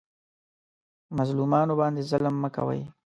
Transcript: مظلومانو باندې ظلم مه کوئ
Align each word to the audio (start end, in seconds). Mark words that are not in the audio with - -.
مظلومانو 1.17 1.73
باندې 1.81 2.01
ظلم 2.09 2.35
مه 2.43 2.49
کوئ 2.55 2.81